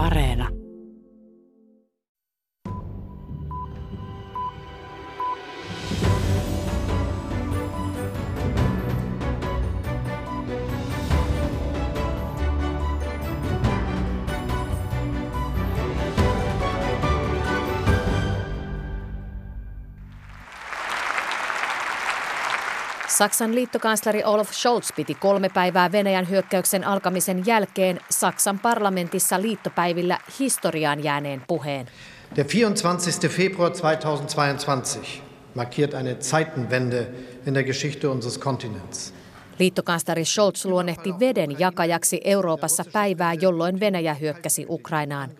[0.00, 0.59] Areena.
[23.20, 31.04] Saksan liittokansleri Olaf Scholz piti kolme päivää Venäjän hyökkäyksen alkamisen jälkeen Saksan parlamentissa liittopäivillä historiaan
[31.04, 31.86] jääneen puheen.
[32.36, 33.30] Der 24.
[33.30, 35.22] Februar 2022
[35.54, 37.10] markiert eine Zeitenwende
[37.46, 39.14] in der Geschichte unseres Kontinents.
[39.58, 45.30] Liittokansleri Scholz luonnehti veden jakajaksi Euroopassa päivää, jolloin Venäjä hyökkäsi Ukrainaan.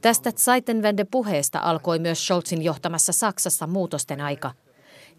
[0.00, 4.50] Tästä Zeitenwende-puheesta alkoi myös Scholzin johtamassa Saksassa muutosten aika–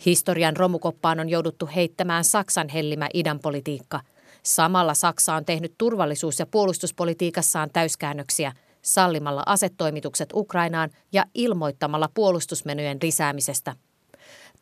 [0.05, 3.99] Historian romukoppaan on jouduttu heittämään Saksan hellimä idänpolitiikka.
[4.43, 13.75] Samalla Saksa on tehnyt turvallisuus- ja puolustuspolitiikassaan täyskäännöksiä sallimalla asetoimitukset Ukrainaan ja ilmoittamalla puolustusmenojen lisäämisestä.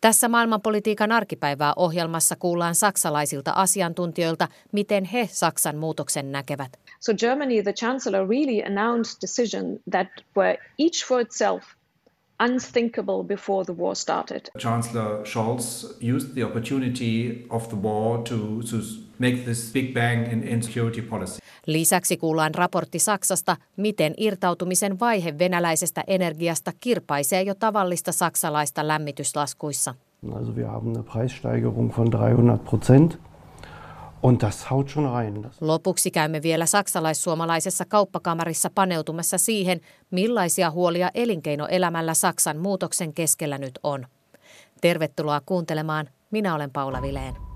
[0.02, 6.80] Tässä maailmanpolitiikan arkipäivää ohjelmassa kuullaan saksalaisilta asiantuntijoilta, miten he Saksan muutoksen näkevät.
[7.00, 11.64] So Germany, the chancellor, really announced decision that were each for itself
[12.40, 14.42] unthinkable before the war started.
[14.58, 18.38] Chancellor Scholz used the opportunity of the war to,
[18.72, 18.78] to
[19.20, 21.40] make this big bang in, in security policy.
[21.66, 29.96] Lisäksi kuullaan raportti Saksasta, miten irtautumisen vaihe venäläisestä energiasta kirpaisee jo tavallista saksalaista lämmityslaskuissa.
[30.36, 33.20] Also wir haben eine Preissteigerung von 300 Prozent.
[34.23, 35.52] Und das haut schon rein.
[35.62, 39.81] Lopuksi käymme vielä saksalais-suomalaisessa kauppakamarissa paneutumassa siihen,
[40.12, 44.06] millaisia huolia elinkeinoelämällä Saksan muutoksen keskellä nyt on.
[44.81, 46.09] Tervetuloa kuuntelemaan.
[46.31, 47.48] Minä olen Paula Vileen.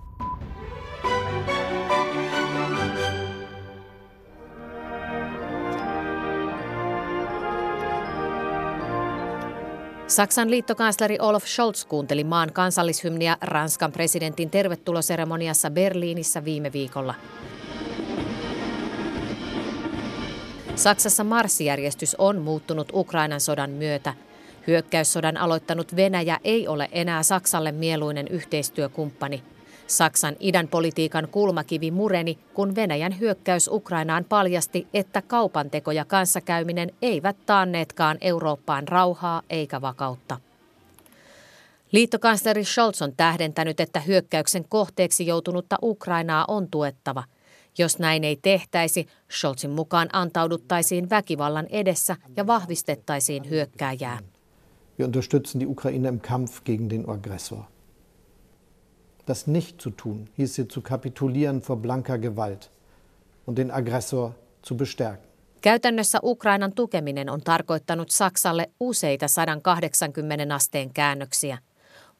[10.13, 17.15] Saksan liittokansleri Olaf Scholz kuunteli maan kansallishymniä Ranskan presidentin tervetuloseremoniassa Berliinissä viime viikolla.
[20.75, 24.13] Saksassa marssijärjestys on muuttunut Ukrainan sodan myötä.
[24.67, 29.43] Hyökkäyssodan aloittanut Venäjä ei ole enää Saksalle mieluinen yhteistyökumppani–
[29.87, 37.37] Saksan idän politiikan kulmakivi mureni, kun Venäjän hyökkäys Ukrainaan paljasti, että kaupanteko ja kanssakäyminen eivät
[37.45, 40.39] taanneetkaan Eurooppaan rauhaa eikä vakautta.
[41.91, 47.23] Liittokansleri Scholz on tähdentänyt, että hyökkäyksen kohteeksi joutunutta Ukrainaa on tuettava.
[47.77, 54.19] Jos näin ei tehtäisi, Scholzin mukaan antauduttaisiin väkivallan edessä ja vahvistettaisiin hyökkääjää.
[54.99, 57.72] Wir unterstützen die Ukraine im Kampf gegen den Aggressor.
[59.25, 62.69] Das nicht zu tun, hieße zu kapitulieren vor blanker Gewalt
[63.45, 65.33] und den Aggressor zu bestärken.
[65.61, 71.57] Käytännössä Ukrainan tukeminen on tarkoittanut Saksalle useita 180 asteen käännöksiä.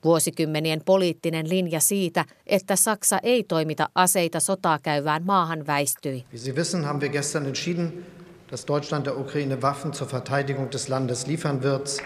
[0.04, 6.26] Vuosikymmenien poliittinen linja siitä, että Saksa ei toimita aseita sotaa käyvään maahan väistyi.
[6.32, 8.06] Wie Sie wissen, haben wir gestern entschieden,
[8.52, 12.04] dass Deutschland der Ukraine Waffen zur Verteidigung des Landes liefern wird.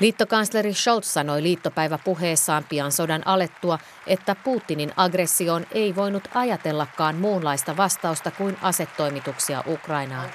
[0.00, 8.30] Liittokansleri Scholz sanoi liittopäiväpuheessaan pian sodan alettua, että Putinin aggressioon ei voinut ajatellakaan muunlaista vastausta
[8.30, 10.28] kuin asetoimituksia Ukrainaan.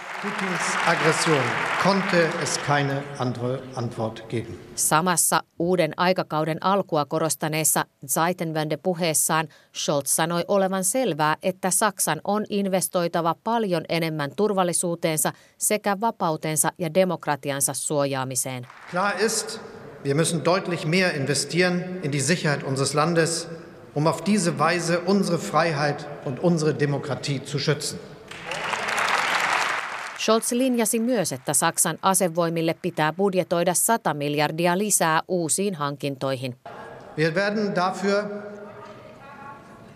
[4.75, 13.83] Samassa uuden aikakauden alkua korostaneessa Zeitenwende-puheessaan Scholz sanoi olevan selvää, että Saksan on investoitava paljon
[13.89, 18.67] enemmän turvallisuuteensa sekä vapautensa ja demokratiansa suojaamiseen.
[18.91, 19.59] Klar ist,
[20.03, 23.47] wir müssen deutlich mehr investieren in die Sicherheit unseres Landes,
[23.95, 27.99] um auf diese Weise unsere Freiheit und unsere Demokratie zu schützen.
[30.17, 36.55] Scholz linjasi myös, että Saksan asevoimille pitää budjetoida 100 miljardia lisää uusiin hankintoihin.
[37.17, 38.23] Wir werden dafür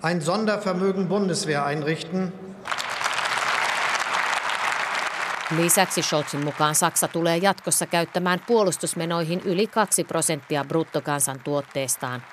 [0.04, 2.34] ein Sondervermögen Bundeswehr einrichten.
[5.58, 12.24] Lisäksi Scholzin mukaan Saksa tulee jatkossa käyttämään puolustusmenoihin yli 2 prosenttia bruttokansantuotteestaan.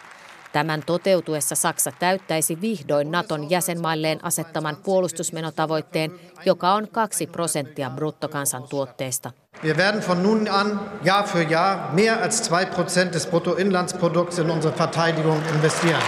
[0.53, 6.13] Tämän toteutuessa Saksa täyttäisi vihdoin Naton jäsenmailleen asettaman puolustusmenotavoitteen,
[6.47, 9.31] joka on 2 prosenttia bruttokansantuotteesta.
[9.65, 14.51] Wir werden von nun an Jahr für Jahr mehr als 2 Prozent des Bruttoinlandsprodukts in
[14.51, 16.03] unsere Verteidigung investieren.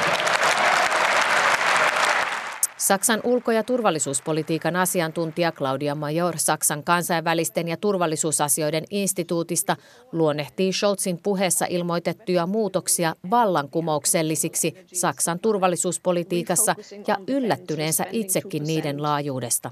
[2.85, 9.77] Saksan ulko- ja turvallisuuspolitiikan asiantuntija Claudia Major Saksan kansainvälisten ja turvallisuusasioiden instituutista
[10.13, 16.75] luonnehtii Scholzin puheessa ilmoitettuja muutoksia vallankumouksellisiksi Saksan turvallisuuspolitiikassa
[17.07, 19.71] ja yllättyneensä itsekin niiden laajuudesta.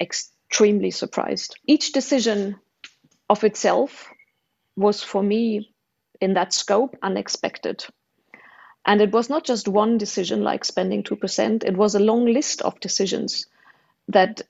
[0.00, 1.56] extremely surprised.
[1.68, 2.56] Each decision
[3.28, 3.92] of itself
[4.80, 5.66] was for me
[6.20, 7.95] in that scope unexpected.
[8.86, 12.62] And it was not just one decision like spending 2%, it was a long list
[12.62, 13.50] of decisions
[14.12, 14.42] that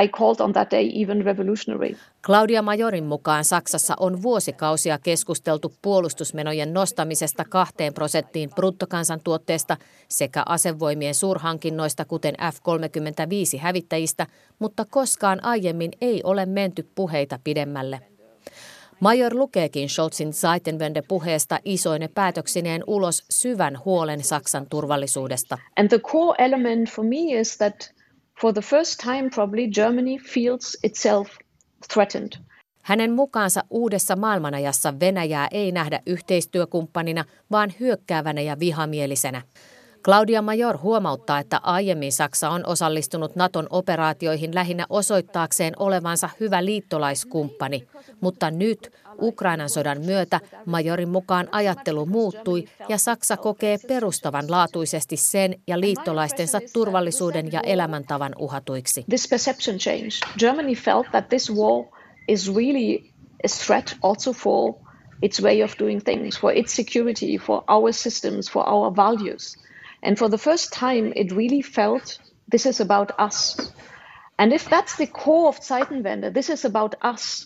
[0.00, 1.96] I called on that day even revolutionary.
[2.26, 9.76] Claudia Majorin mukaan Saksassa on vuosikausia keskusteltu puolustusmenojen nostamisesta kahteen prosenttiin bruttokansantuotteesta
[10.08, 14.26] sekä asevoimien suurhankinnoista kuten F-35 hävittäjistä,
[14.58, 18.15] mutta koskaan aiemmin ei ole menty puheita pidemmälle.
[19.00, 25.58] Major lukeekin Scholzin Zeitenwende-puheesta isoine päätöksineen ulos syvän huolen Saksan turvallisuudesta.
[25.76, 27.94] And the core element for me is that
[28.40, 31.28] for the first time probably Germany feels itself
[31.92, 32.32] threatened.
[32.82, 39.42] Hänen mukaansa uudessa maailmanajassa Venäjää ei nähdä yhteistyökumppanina, vaan hyökkäävänä ja vihamielisenä.
[40.06, 47.86] Claudia Major huomauttaa, että aiemmin Saksa on osallistunut Naton operaatioihin lähinnä osoittaakseen olevansa hyvä liittolaiskumppani,
[48.20, 48.92] mutta nyt
[49.22, 57.52] Ukrainan sodan myötä Majorin mukaan ajattelu muuttui ja Saksa kokee perustavanlaatuisesti sen ja liittolaistensa turvallisuuden
[57.52, 59.04] ja elämäntavan uhatuiksi.
[59.08, 59.78] This perception.
[60.38, 61.84] Germany felt that this war
[62.28, 62.98] is really
[63.44, 64.74] a threat also for
[65.22, 69.65] its way of doing things, for its security, for our systems, for our values.
[70.06, 73.72] And for the first time, it really felt this is about us.
[74.38, 77.44] And if that's the core of Zeitenwende, this is about us.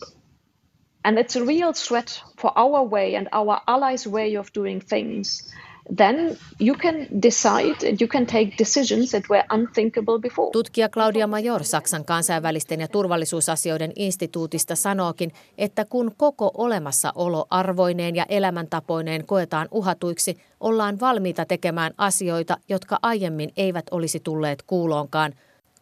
[1.03, 5.51] And it's a real threat for our way and our allies' way of doing things.
[5.97, 10.51] Then you can decide and you can take decisions that were unthinkable before.
[10.53, 18.27] Tutkija Claudia Major Saksan kansainvälisten ja turvallisuusasioiden instituutista sanookin, että kun koko olemassaolo arvoineen ja
[18.29, 25.35] elämäntapoineen koetaan uhatuiksi, ollaan valmiita tekemään asioita, jotka aiemmin eivät olisi tulleet kuuloonkaan,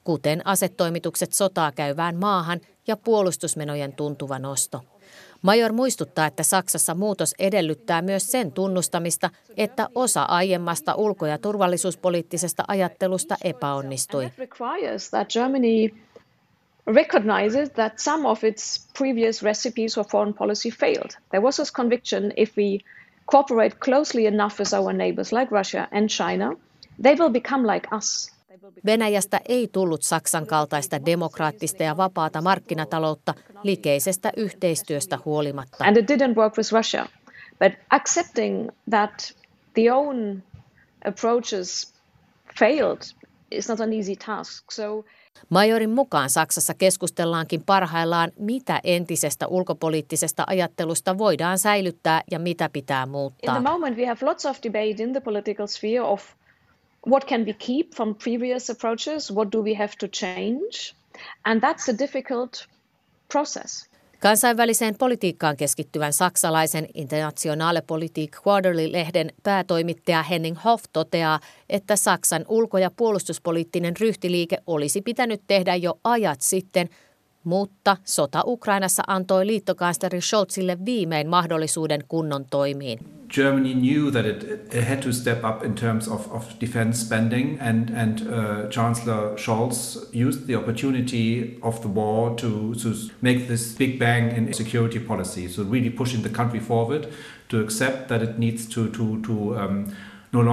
[0.05, 4.81] kuten asetoimitukset sotaa käyvään maahan ja puolustusmenojen tuntuva nosto.
[5.43, 12.65] Major muistuttaa, että Saksassa muutos edellyttää myös sen tunnustamista, että osa aiemmasta ulko- ja turvallisuuspoliittisesta
[12.69, 14.31] ajattelusta epäonnistui.
[16.95, 21.11] recognizes that some of its previous recipes for foreign policy failed.
[21.31, 22.79] There was this conviction if we
[23.27, 26.57] cooperate closely enough with our neighbors like Russia and China,
[27.03, 28.33] they will become like us.
[28.87, 35.85] Venäjästä ei tullut Saksan kaltaista demokraattista ja vapaata markkinataloutta likeisestä yhteistyöstä huolimatta.
[35.85, 37.07] And it didn't work with Russia.
[37.59, 39.35] But accepting that
[39.75, 40.43] the own
[41.05, 41.95] approaches
[42.59, 43.03] failed
[43.51, 44.71] is not an easy task.
[44.71, 45.05] So
[45.49, 53.57] Majorin mukaan Saksassa keskustellaankin parhaillaan, mitä entisestä ulkopoliittisesta ajattelusta voidaan säilyttää ja mitä pitää muuttaa.
[53.57, 56.25] In the moment we have lots of debate in the political sphere of
[57.07, 59.31] what can we keep from previous approaches?
[59.31, 60.95] What do we have to change?
[61.45, 62.69] And that's a difficult
[63.33, 63.89] process.
[64.21, 71.41] Kansainväliseen politiikkaan keskittyvän saksalaisen Internationale Politik Quarterly-lehden päätoimittaja Henning Hoff toteaa,
[71.71, 76.89] että Saksan ulko- ja puolustuspoliittinen ryhtiliike olisi pitänyt tehdä jo ajat sitten,
[77.45, 83.18] mutta sota Ukrainassa antoi liittokansleri Scholzille viimein mahdollisuuden kunnon toimiin.
[83.29, 84.43] Germany knew that it,
[84.73, 89.37] it, had to step up in terms of, of defense spending, and, and uh, Chancellor
[89.37, 94.99] Scholz used the opportunity of the war to, to make this big bang in security
[94.99, 95.47] policy.
[95.47, 97.13] So, really pushing the country forward
[97.51, 99.95] to accept that it needs to, to, to um,
[100.33, 100.45] no.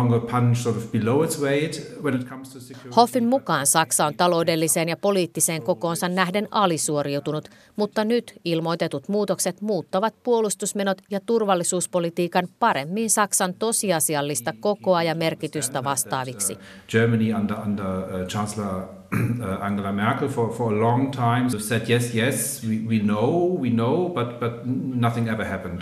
[2.95, 10.13] Hoffin mukaan Saksa on taloudelliseen ja poliittiseen kokoonsa nähden alisuoriutunut, mutta nyt ilmoitetut muutokset muuttavat
[10.23, 16.53] puolustusmenot ja turvallisuuspolitiikan paremmin Saksan tosiasiallista kokoa ja merkitystä vastaaviksi.
[16.53, 17.85] Uh, Germany under, under
[18.27, 23.61] Chancellor uh, Angela Merkel for, for a long time said yes, yes, we, we know,
[23.61, 24.65] we know, but, but
[24.95, 25.81] nothing ever happened.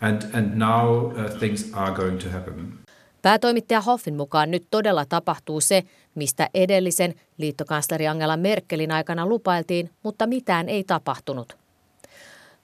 [0.00, 2.78] And, and now uh, things are going to happen.
[3.22, 5.82] Päätoimittaja Hoffin mukaan nyt todella tapahtuu se,
[6.14, 11.56] mistä edellisen liittokansleri Angela Merkelin aikana lupailtiin, mutta mitään ei tapahtunut.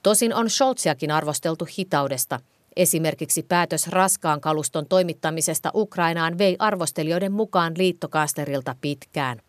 [0.03, 2.39] Tosin on Scholziakin arvosteltu hitaudesta.
[2.75, 9.41] Esimerkiksi päätös raskaan kaluston toimittamisesta Ukrainaan vei arvostelijoiden mukaan liittokanslerilta pitkään.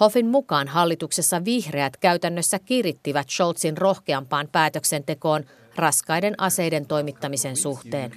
[0.00, 5.44] Hoffin mukaan hallituksessa vihreät käytännössä kirittivät Scholzin rohkeampaan päätöksentekoon
[5.80, 8.10] raskaiden aseiden toimittamisen suhteen.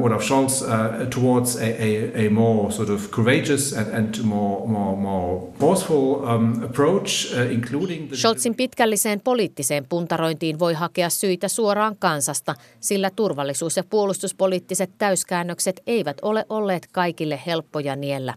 [0.00, 0.68] Olaf Scholz uh,
[1.14, 6.62] towards a, a, a more sort of courageous and, and more, more, more forceful um,
[6.64, 8.16] approach, uh, including the...
[8.16, 16.16] Scholzin pitkälliseen poliittiseen puntarointiin voi hakea syitä suoraan kansasta, sillä turvallisuus- ja puolustuspoliittiset täyskäännökset eivät
[16.22, 18.34] ole olleet kaikille helppoja niellä.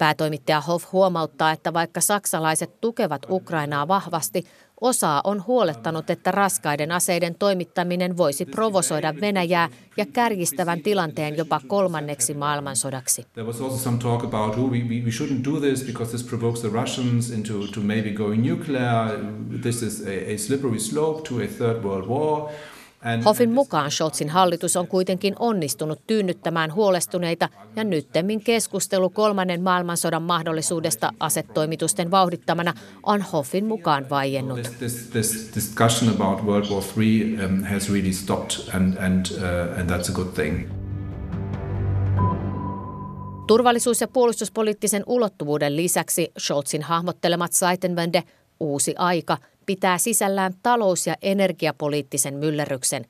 [0.00, 4.44] Päätoimittaja Hoff huomauttaa, että vaikka saksalaiset tukevat Ukrainaa vahvasti,
[4.80, 12.34] osaa on huolettanut, että raskaiden aseiden toimittaminen voisi provosoida Venäjää ja kärjistävän tilanteen jopa kolmanneksi
[12.34, 13.26] maailmansodaksi.
[23.24, 31.12] Hoffin mukaan Scholzin hallitus on kuitenkin onnistunut tyynnyttämään huolestuneita ja nyttemmin keskustelu kolmannen maailmansodan mahdollisuudesta
[31.20, 34.60] asetoimitusten vauhdittamana on Hoffin mukaan vaiennut.
[43.46, 48.22] Turvallisuus- ja puolustuspoliittisen ulottuvuuden lisäksi Scholzin hahmottelemat Seitenwende,
[48.60, 49.38] uusi aika–
[49.70, 53.04] pitää sisällään talous- ja energiapoliittisen myllerryksen,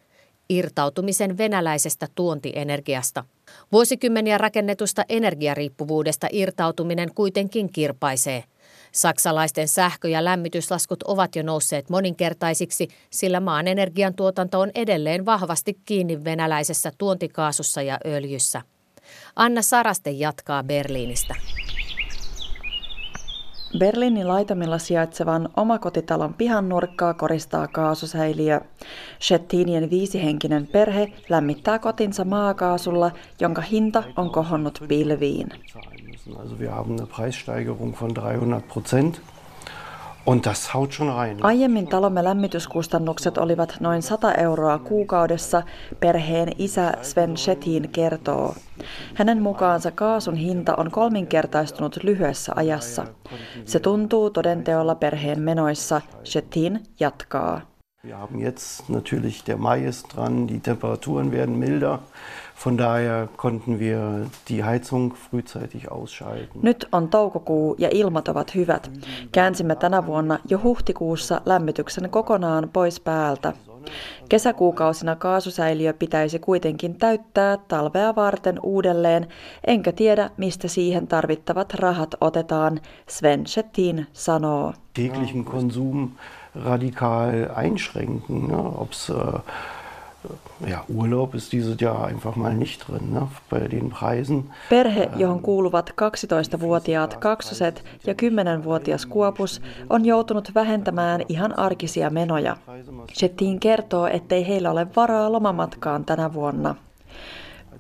[0.49, 3.25] irtautumisen venäläisestä tuontienergiasta.
[3.73, 8.45] Vuosikymmeniä rakennetusta energiariippuvuudesta irtautuminen kuitenkin kirpaisee.
[8.93, 16.25] Saksalaisten sähkö- ja lämmityslaskut ovat jo nousseet moninkertaisiksi, sillä maan energiantuotanto on edelleen vahvasti kiinni
[16.25, 18.63] venäläisessä tuontikaasussa ja öljyssä.
[19.37, 21.35] Anna Saraste jatkaa Berliinistä.
[23.79, 28.61] Berliinin laitamilla sijaitsevan omakotitalon pihan nurkkaa koristaa kaasusäiliö.
[29.21, 33.11] Shettinien viisihenkinen perhe lämmittää kotinsa maakaasulla,
[33.41, 35.49] jonka hinta on kohonnut pilviin.
[36.39, 39.15] Also wir haben eine Preissteigerung von 300 Prozent.
[39.17, 39.29] Und das haut schon
[39.99, 40.10] rein.
[41.43, 45.63] Aiemmin talomme lämmityskustannukset olivat noin 100 euroa kuukaudessa,
[46.01, 48.55] perheen isä Sven Shetin kertoo.
[49.15, 53.07] Hänen mukaansa kaasun hinta on kolminkertaistunut lyhyessä ajassa.
[53.65, 57.61] Se tuntuu todenteolla perheen menoissa, Shetin jatkaa.
[58.07, 61.99] Wir haben jetzt natürlich, der Mai ist dran, die Temperaturen werden milder.
[62.65, 66.61] Von daher konnten wir die Heizung frühzeitig ausschalten.
[66.63, 68.91] Nyt on toukokuu ja ilmat ovat hyvät.
[69.33, 73.53] Käänsimme tänä vuonna jo huhtikuussa lämmityksen kokonaan pois päältä.
[74.29, 79.29] Kesäkuukausina kaasusäiliö pitäisi kuitenkin täyttää talvea varten uudelleen,
[79.67, 84.73] enkä tiedä mistä siihen tarvittavat rahat otetaan, Sven Schettin sanoo.
[84.95, 86.11] Täglichen Konsum
[86.65, 87.31] radikal
[87.63, 88.49] einschränken.
[88.49, 88.57] Ne?
[88.57, 89.43] Ob's, äh,
[90.67, 94.51] ja, Urlaub ist dieses Jahr einfach mal nicht drin ne, bei den Preisen.
[94.69, 99.61] Perhe, ähm, johon kuuluvat 12-vuotiaat kaksoset ja 10-vuotias Kuopus,
[99.91, 102.57] on joutunut vähentämään ihan arkisia menoja.
[103.19, 106.75] Shettiin kertoo, ettei heillä ole varaa lomamatkaan tänä vuonna.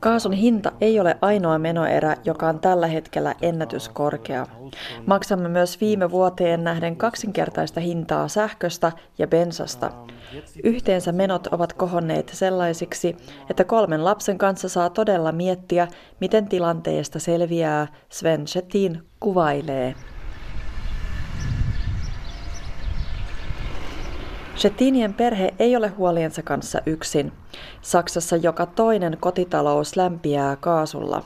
[0.00, 4.46] Kaasun hinta ei ole ainoa menoerä, joka on tällä hetkellä ennätyskorkea.
[5.06, 9.90] Maksamme myös viime vuoteen nähden kaksinkertaista hintaa sähköstä ja bensasta.
[10.64, 13.16] Yhteensä menot ovat kohonneet sellaisiksi,
[13.50, 15.88] että kolmen lapsen kanssa saa todella miettiä,
[16.20, 19.94] miten tilanteesta selviää, Sven Shettin kuvailee.
[24.60, 27.32] Shettinien perhe ei ole huoliensa kanssa yksin.
[27.82, 31.24] Saksassa joka toinen kotitalous lämpiää kaasulla.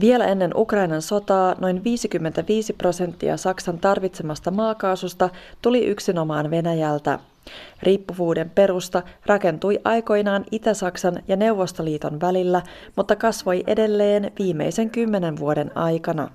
[0.00, 5.30] Vielä ennen Ukrainan sotaa noin 55 prosenttia Saksan tarvitsemasta maakaasusta
[5.62, 7.18] tuli yksinomaan Venäjältä.
[7.82, 12.62] Riippuvuuden perusta rakentui aikoinaan Itä-Saksan ja Neuvostoliiton välillä,
[12.96, 16.30] mutta kasvoi edelleen viimeisen kymmenen vuoden aikana.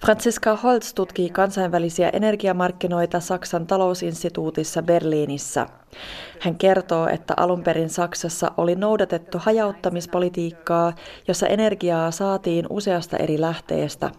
[0.00, 5.66] Franziska Holz tutkii kansainvälisiä energiamarkkinoita Saksan talousinstituutissa Berliinissä.
[6.40, 10.92] Hän kertoo, että alun perin Saksassa oli noudatettu hajauttamispolitiikkaa,
[11.28, 14.10] jossa energiaa saatiin useasta eri lähteestä.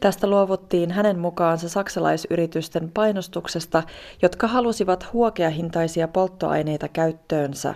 [0.00, 3.82] Tästä luovuttiin hänen mukaansa saksalaisyritysten painostuksesta,
[4.22, 7.74] jotka halusivat huokeahintaisia polttoaineita käyttöönsä.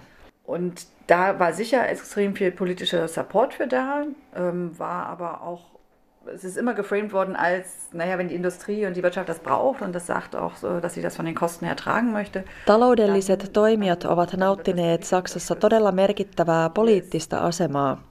[0.48, 0.72] Und
[1.08, 5.79] da war sicher extrem viel politischer Support für da, ähm, war aber auch
[6.26, 9.82] es ist immer geframed worden als, naja, wenn die Industrie und die Wirtschaft das braucht
[9.82, 12.44] und das sagt auch so, dass sie das von den Kosten her tragen möchte.
[12.66, 18.02] Taloudelliset toimijat ovat nauttineet Saksassa todella merkittävää poliittista asemaa.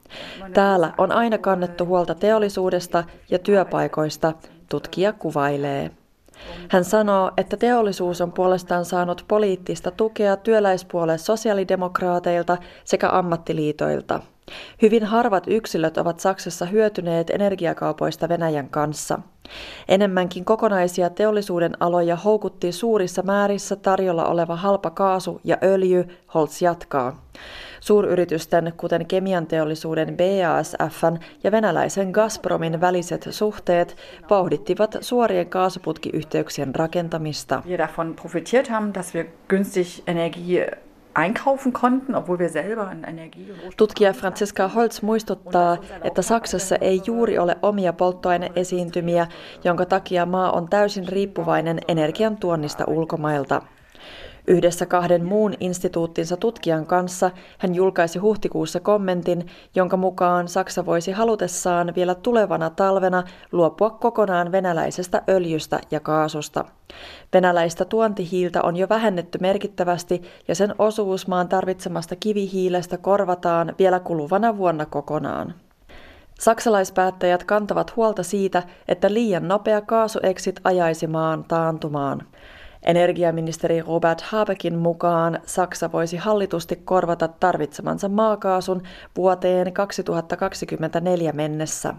[0.53, 4.33] Täällä on aina kannettu huolta teollisuudesta ja työpaikoista,
[4.69, 5.91] tutkija kuvailee.
[6.69, 14.19] Hän sanoo, että teollisuus on puolestaan saanut poliittista tukea työläispuolen sosiaalidemokraateilta sekä ammattiliitoilta–
[14.81, 19.19] Hyvin harvat yksilöt ovat Saksassa hyötyneet energiakaupoista Venäjän kanssa.
[19.87, 27.21] Enemmänkin kokonaisia teollisuuden aloja houkutti suurissa määrissä tarjolla oleva halpa kaasu ja öljy, Holz jatkaa.
[27.79, 33.95] Suuryritysten, kuten kemian teollisuuden BASFn ja venäläisen Gazpromin väliset suhteet
[34.29, 37.63] vauhdittivat suorien kaasuputkiyhteyksien rakentamista.
[37.67, 40.71] Wir davon profitiert haben, dass wir günstig Energie
[41.19, 47.39] einkaufen konnten, obwohl wir selber an Energie Tutkija Franziska Holz muistuttaa, että Saksassa ei juuri
[47.39, 49.27] ole omia polttoaineesiintymiä,
[49.63, 53.61] jonka takia maa on täysin riippuvainen energian tuonnista ulkomailta.
[54.49, 61.95] Yhdessä kahden muun instituuttinsa tutkijan kanssa hän julkaisi huhtikuussa kommentin, jonka mukaan Saksa voisi halutessaan
[61.95, 66.65] vielä tulevana talvena luopua kokonaan venäläisestä öljystä ja kaasusta.
[67.33, 74.57] Venäläistä tuontihiiltä on jo vähennetty merkittävästi ja sen osuus maan tarvitsemasta kivihiilestä korvataan vielä kuluvana
[74.57, 75.53] vuonna kokonaan.
[76.39, 82.21] Saksalaispäättäjät kantavat huolta siitä, että liian nopea kaasueksit ajaisi maan taantumaan.
[82.83, 88.81] Energiaministeri Robert Habeckin mukaan Saksa voisi hallitusti korvata tarvitsemansa maakaasun
[89.17, 91.93] vuoteen 2024 mennessä.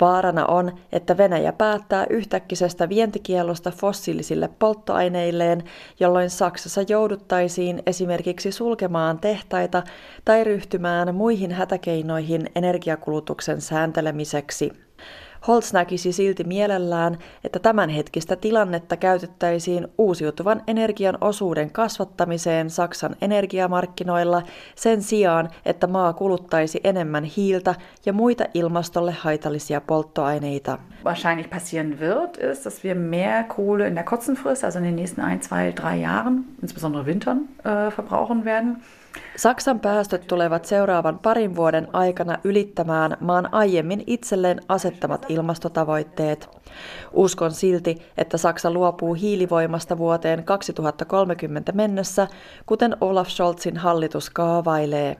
[0.00, 5.64] Vaarana on, että Venäjä päättää yhtäkkisestä vientikielosta fossiilisille polttoaineilleen,
[6.00, 9.82] jolloin Saksassa jouduttaisiin esimerkiksi sulkemaan tehtaita
[10.24, 14.87] tai ryhtymään muihin hätäkeinoihin energiakulutuksen sääntelemiseksi.
[15.46, 24.42] Holz näkisi silti mielellään, että tämänhetkistä tilannetta käytettäisiin uusiutuvan energian osuuden kasvattamiseen Saksan energiamarkkinoilla
[24.74, 27.74] sen sijaan, että maa kuluttaisi enemmän hiiltä
[28.06, 30.78] ja muita ilmastolle haitallisia polttoaineita.
[31.04, 34.96] Wahrscheinlich passieren wird, ist, dass wir mehr Kohle in der kurzen Frist, also in den
[34.96, 38.76] nächsten ein, zwei, drei Jahren, insbesondere Wintern, äh, verbrauchen werden.
[39.36, 46.48] Saksan päästöt tulevat seuraavan parin vuoden aikana ylittämään maan aiemmin itselleen asettamat ilmastotavoitteet.
[47.12, 52.28] Uskon silti, että Saksa luopuu hiilivoimasta vuoteen 2030 mennessä,
[52.66, 55.16] kuten Olaf Scholzin hallitus kaavailee.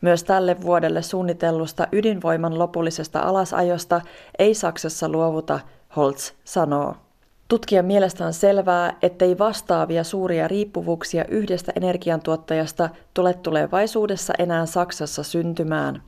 [0.00, 4.00] Myös tälle vuodelle suunnitellusta ydinvoiman lopullisesta alasajosta
[4.38, 5.60] ei Saksassa luovuta,
[5.96, 7.07] Holz sanoo.
[7.48, 16.02] Tutkijan mielestä on selvää, ettei vastaavia suuria riippuvuuksia yhdestä energiantuottajasta tule tulevaisuudessa enää Saksassa syntymään.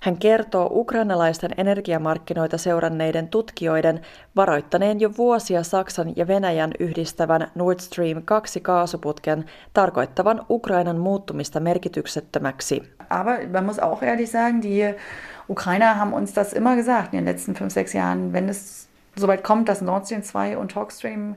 [0.00, 4.00] Hän kertoo ukrainalaisten energiamarkkinoita seuranneiden tutkijoiden
[4.36, 12.82] varoittaneen jo vuosia Saksan ja Venäjän yhdistävän Nord Stream 2 kaasuputken tarkoittavan Ukrainan muuttumista merkityksettömäksi.
[13.10, 14.94] Aber man muss auch ehrlich sagen, die
[15.50, 19.68] Ukrainer haben uns das immer gesagt in den letzten 5-6 Jahren, wenn es soweit kommt,
[19.68, 21.36] dass Nord Stream 2 und Talkstream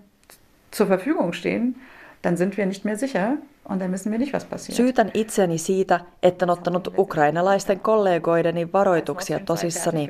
[0.72, 1.76] zur Verfügung stehen,
[2.22, 4.76] dann sind wir nicht mehr sicher und dann wissen wir nicht, was passiert.
[4.76, 10.10] Syytän itseäni siitä, että en ottanut ukrainalaisten kollegoideni varoituksia tosissani.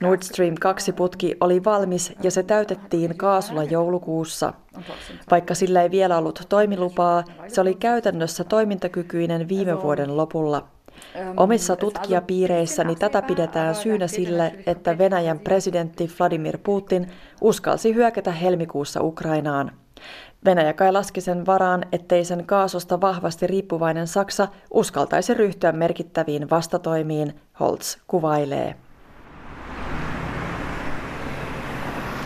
[0.00, 4.52] Nord Stream 2 putki oli valmis ja se täytettiin kaasulla joulukuussa.
[5.30, 10.75] Vaikka sillä ei vielä ollut toimilupaa, se oli käytännössä toimintakykyinen viime vuoden lopulla.
[11.36, 17.08] Omissa tutkijapiireissäni tätä pidetään syynä sille, että Venäjän presidentti Vladimir Putin
[17.40, 19.70] uskalsi hyökätä helmikuussa Ukrainaan.
[20.44, 27.40] Venäjä kai laski sen varaan, ettei sen kaasusta vahvasti riippuvainen Saksa uskaltaisi ryhtyä merkittäviin vastatoimiin,
[27.60, 28.74] Holtz kuvailee.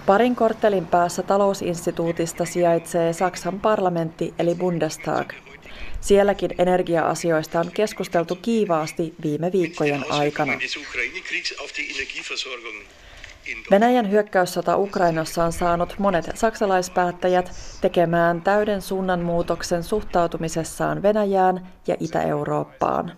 [0.06, 5.33] Parin korttelin päässä talousinstituutista sijaitsee Saksan parlamentti eli Bundestag.
[6.01, 10.53] Sielläkin energia-asioista on keskusteltu kiivaasti viime viikkojen aikana.
[13.71, 23.13] Venäjän hyökkäyssota Ukrainassa on saanut monet saksalaispäättäjät tekemään täyden suunnanmuutoksen suhtautumisessaan Venäjään ja Itä-Eurooppaan.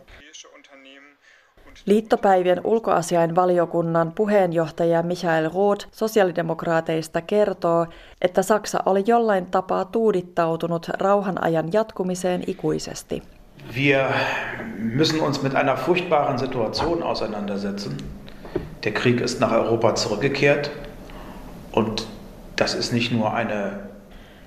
[1.87, 7.87] Liittopäivien ulkoasiain valiokunnan puheenjohtaja Michael Roth sosiaalidemokraateista kertoo,
[8.21, 13.23] että Saksa oli jollain tapaa tuudittautunut rauhanajan jatkumiseen ikuisesti.
[13.75, 14.01] Wir
[14.79, 17.97] müssen uns mit einer furchtbaren Situation auseinandersetzen.
[18.85, 20.71] Der Krieg ist nach Europa zurückgekehrt
[21.77, 22.09] und
[22.61, 23.73] das ist nicht nur eine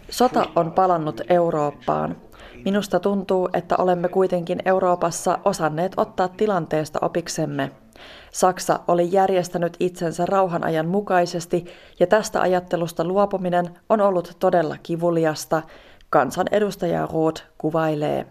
[0.10, 2.16] Sota on palannut Eurooppaan.
[2.66, 7.72] Minusta tuntuu, että olemme kuitenkin Euroopassa osanneet ottaa tilanteesta opiksemme.
[8.32, 11.66] Saksa oli järjestänyt itsensä rauhanajan mukaisesti
[12.00, 15.62] ja tästä ajattelusta luopuminen on ollut todella kivuliasta,
[16.10, 18.26] kansanedustaja Roth kuvailee.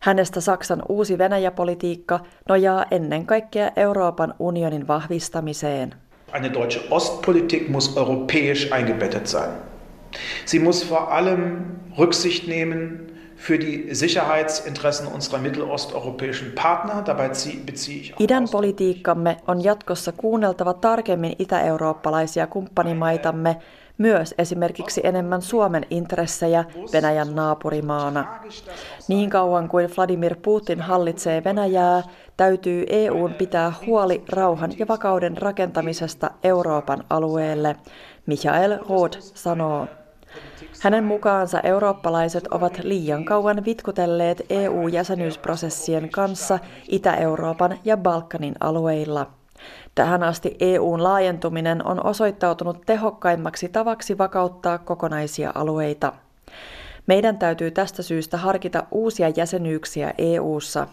[0.00, 5.94] Hänestä Saksan uusi Venäjä-politiikka nojaa ennen kaikkea Euroopan unionin vahvistamiseen.
[6.34, 9.50] Eine deutsche Ostpolitik muss europäisch eingebettet sein.
[10.46, 11.64] Sie muss vor allem
[11.98, 17.02] Rücksicht nehmen für die Sicherheitsinteressen unserer mittelosteuropäischen Partner.
[17.06, 17.28] Dabei
[17.66, 23.56] beziehe ich Idän politiikkamme on jatkossa kuunneltava tarkemmin itä-eurooppalaisia kumppanimaitamme,
[23.98, 28.40] myös esimerkiksi enemmän Suomen intressejä Venäjän naapurimaana.
[29.08, 32.02] Niin kauan kuin Vladimir Putin hallitsee Venäjää,
[32.36, 37.76] täytyy EUn pitää huoli rauhan ja vakauden rakentamisesta Euroopan alueelle,
[38.26, 39.86] Michael Roth sanoo.
[40.82, 49.26] Hänen mukaansa eurooppalaiset ovat liian kauan vitkutelleet EU-jäsenyysprosessien kanssa Itä-Euroopan ja Balkanin alueilla.
[49.94, 56.12] Tähän asti EUn laajentuminen on osoittautunut tehokkaimmaksi tavaksi vakauttaa kokonaisia alueita.
[57.08, 60.86] Meidän täytyy tästä syystä harkita uusia jäsenyyksiä EU:ssa.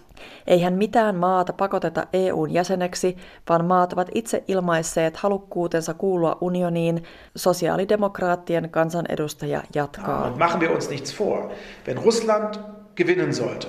[0.48, 3.18] Eihän mitään maata pakoteta EUn jäseneksi,
[3.50, 7.04] vaan maat ovat itse ilmaisseet halukkuutensa kuulua unioniin,
[7.36, 10.34] sosiaalidemokraattien kansanedustaja jatkaa.
[10.38, 11.50] Machen wir uns nichts vor.
[11.88, 12.54] Wenn Russland
[12.96, 13.68] gewinnen sollte,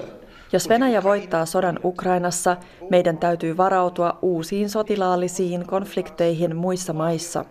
[0.53, 2.57] jos Venäjä voittaa sodan Ukrainassa,
[2.91, 7.45] meidän täytyy varautua uusiin sotilaallisiin konflikteihin muissa maissa.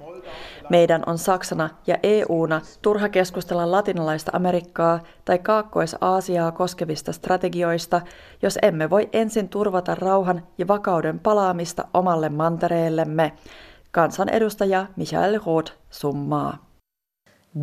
[0.70, 8.02] Meidän on Saksana ja EUna turha keskustella latinalaista Amerikkaa tai Kaakkois-Aasiaa koskevista strategioista,
[8.42, 13.32] jos emme voi ensin turvata rauhan ja vakauden palaamista omalle mantereellemme.
[13.92, 16.58] Kansanedustaja Michael Roth summaa.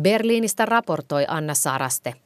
[0.01, 2.22] Berliinistä raportoi Anna Saraste.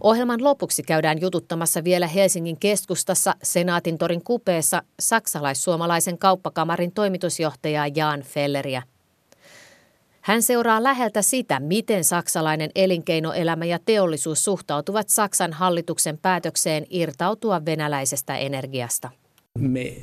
[0.00, 8.82] Ohjelman lopuksi käydään jututtamassa vielä Helsingin keskustassa Senaatin torin kupeessa saksalais-suomalaisen kauppakamarin toimitusjohtajaa Jan Felleriä.
[10.20, 18.36] Hän seuraa läheltä sitä, miten saksalainen elinkeinoelämä ja teollisuus suhtautuvat Saksan hallituksen päätökseen irtautua venäläisestä
[18.36, 19.10] energiasta
[19.58, 19.96] me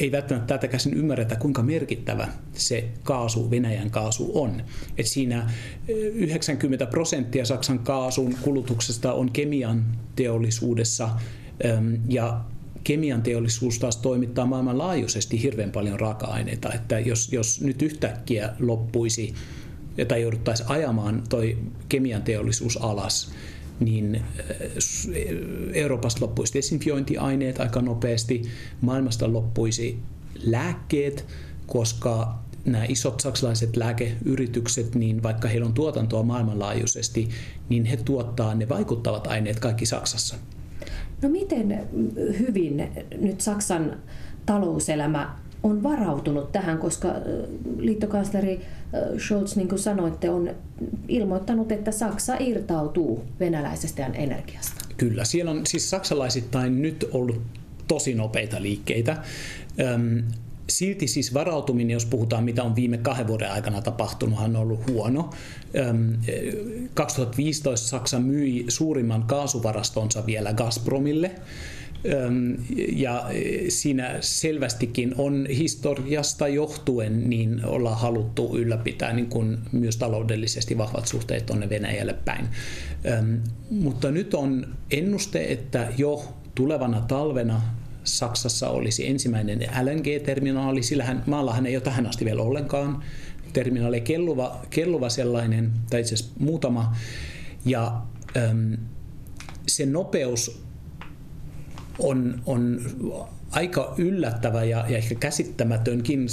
[0.00, 4.62] ei välttämättä tätä käsin ymmärretä, kuinka merkittävä se kaasu, Venäjän kaasu on.
[4.98, 5.50] Et siinä
[5.88, 9.84] 90 prosenttia Saksan kaasun kulutuksesta on kemian
[10.16, 11.10] teollisuudessa
[12.08, 12.44] ja
[12.84, 19.34] kemian teollisuus taas toimittaa maailmanlaajuisesti hirveän paljon raaka-aineita, että jos, jos nyt yhtäkkiä loppuisi
[20.08, 21.58] tai jouduttaisiin ajamaan toi
[21.88, 23.32] kemian teollisuus alas,
[23.80, 24.22] niin äh,
[25.72, 28.42] Euroopasta loppuisi desinfiointiaineet aika nopeasti,
[28.80, 29.98] maailmasta loppuisi
[30.44, 31.26] lääkkeet,
[31.66, 37.28] koska nämä isot saksalaiset lääkeyritykset, niin vaikka heillä on tuotantoa maailmanlaajuisesti,
[37.68, 40.36] niin he tuottaa ne vaikuttavat aineet kaikki Saksassa.
[41.22, 41.88] No miten
[42.38, 42.88] hyvin
[43.20, 43.96] nyt Saksan
[44.46, 47.08] talouselämä on varautunut tähän, koska
[47.76, 48.60] liittokansleri
[49.18, 50.50] Scholz, niin kuin sanoitte, on
[51.08, 54.84] ilmoittanut, että Saksa irtautuu venäläisestä energiasta.
[54.96, 57.42] Kyllä, siellä on siis saksalaisittain nyt ollut
[57.88, 59.16] tosi nopeita liikkeitä.
[60.68, 65.30] Silti siis varautuminen, jos puhutaan mitä on viime kahden vuoden aikana tapahtunut, on ollut huono.
[66.94, 71.30] 2015 Saksa myi suurimman kaasuvarastonsa vielä Gazpromille
[72.92, 80.78] ja e, siinä selvästikin on historiasta johtuen niin ollaan haluttu ylläpitää niin kuin myös taloudellisesti
[80.78, 82.48] vahvat suhteet tuonne Venäjälle päin.
[83.70, 87.62] Mutta nyt on ennuste, että jo tulevana talvena
[88.04, 93.02] Saksassa olisi ensimmäinen LNG-terminaali, sillähän maallahan ei ole tähän asti vielä ollenkaan
[93.52, 96.96] terminaali, kelluva, kelluva sellainen, tai itse asiassa muutama,
[97.64, 98.02] ja
[99.68, 100.62] se nopeus
[101.98, 102.80] on, on
[103.50, 106.26] aika yllättävä ja, ja ehkä käsittämätönkin.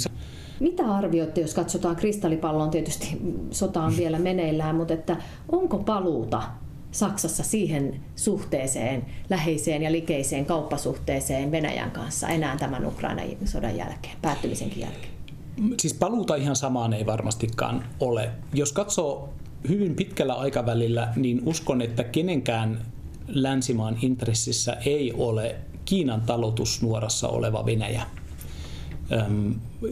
[0.60, 3.18] Mitä arvioitte, jos katsotaan kristallipalloon, tietysti
[3.50, 5.16] sota on vielä meneillään, mutta että
[5.48, 6.42] onko paluuta
[6.90, 14.80] Saksassa siihen suhteeseen, läheiseen ja likeiseen kauppasuhteeseen Venäjän kanssa enää tämän Ukrainan sodan jälkeen, päättymisenkin
[14.80, 15.14] jälkeen?
[15.80, 18.30] Siis paluuta ihan samaan ei varmastikaan ole.
[18.52, 19.28] Jos katsoo
[19.68, 22.78] hyvin pitkällä aikavälillä, niin uskon, että kenenkään
[23.28, 28.06] länsimaan intressissä ei ole Kiinan talutusnuorassa oleva Venäjä.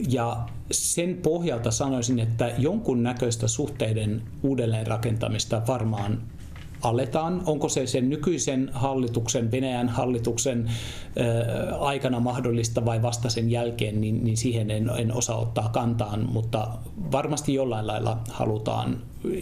[0.08, 6.22] Ja sen pohjalta sanoisin, että jonkun näköistä suhteiden uudelleenrakentamista varmaan
[6.82, 7.42] aletaan.
[7.46, 10.70] Onko se sen nykyisen hallituksen, Venäjän hallituksen
[11.80, 16.68] aikana mahdollista vai vasta sen jälkeen, niin, niin siihen en, en osaa ottaa kantaan, mutta
[17.12, 18.98] varmasti jollain lailla halutaan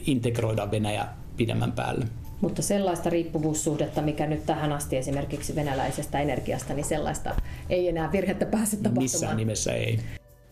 [0.07, 2.07] integroida Venäjä pidemmän päälle.
[2.41, 7.35] Mutta sellaista riippuvuussuhdetta, mikä nyt tähän asti esimerkiksi venäläisestä energiasta, niin sellaista
[7.69, 9.03] ei enää virhettä pääse tapahtumaan.
[9.03, 10.01] Missään nimessä ei.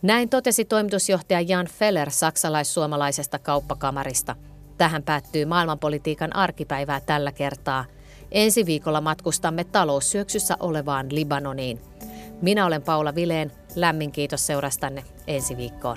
[0.02, 4.36] Näin totesi toimitusjohtaja Jan Feller saksalais-suomalaisesta kauppakamarista.
[4.78, 7.84] Tähän päättyy maailmanpolitiikan arkipäivää tällä kertaa.
[8.32, 11.80] Ensi viikolla matkustamme taloussyöksyssä olevaan Libanoniin.
[12.42, 13.52] Minä olen Paula Vileen.
[13.74, 15.96] Lämmin kiitos seurastanne ensi viikkoon.